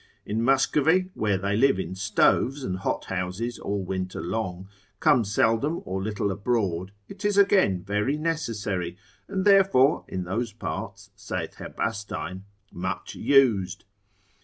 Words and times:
In 0.25 0.41
Muscovy, 0.41 1.11
where 1.13 1.37
they 1.37 1.55
live 1.55 1.77
in 1.79 1.93
stoves 1.93 2.63
and 2.63 2.79
hot 2.79 3.05
houses 3.05 3.59
all 3.59 3.83
winter 3.83 4.19
long, 4.19 4.67
come 4.99 5.23
seldom 5.23 5.81
or 5.85 6.01
little 6.01 6.31
abroad, 6.31 6.91
it 7.07 7.23
is 7.23 7.37
again 7.37 7.83
very 7.83 8.17
necessary, 8.17 8.97
and 9.27 9.45
therefore 9.45 10.03
in 10.07 10.23
those 10.23 10.53
parts, 10.53 11.11
(saith 11.15 11.57
Herbastein) 11.57 12.45
much 12.71 13.13
used. 13.13 13.85